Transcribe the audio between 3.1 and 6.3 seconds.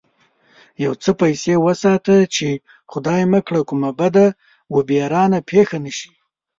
مکړه کومه بده و بېرانه پېښه نه شي.